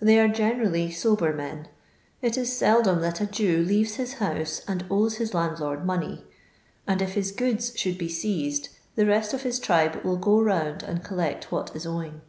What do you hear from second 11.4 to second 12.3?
what is owing.